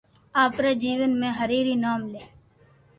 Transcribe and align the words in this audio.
آپري 0.43 0.71
جيون 0.83 1.11
۾ 1.25 1.29
ھري 1.37 1.59
ري 1.67 1.75
نوم 1.83 2.01
لي 2.11 2.23